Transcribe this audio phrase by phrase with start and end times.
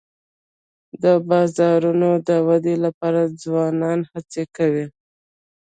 [1.03, 4.85] د بازارونو د ودي لپاره ځوانان هڅي کوي.